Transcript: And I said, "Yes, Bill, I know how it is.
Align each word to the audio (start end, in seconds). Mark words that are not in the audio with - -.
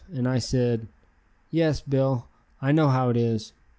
And 0.11 0.27
I 0.27 0.39
said, 0.39 0.87
"Yes, 1.51 1.79
Bill, 1.81 2.25
I 2.59 2.71
know 2.71 2.87
how 2.87 3.09
it 3.09 3.17
is. 3.17 3.53